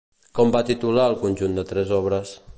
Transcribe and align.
Com 0.37 0.53
va 0.55 0.61
titular 0.69 1.05
el 1.11 1.19
conjunt 1.27 1.55
de 1.61 1.69
tres 1.75 1.95
obres? 2.03 2.35